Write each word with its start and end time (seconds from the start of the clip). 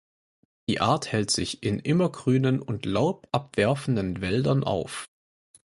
Die 0.67 0.81
Art 0.81 1.11
hält 1.11 1.29
sich 1.29 1.61
in 1.61 1.77
immergrünen 1.77 2.59
und 2.59 2.87
laubabwerfenden 2.87 4.19
Wäldern 4.19 4.63
auf. 4.63 5.07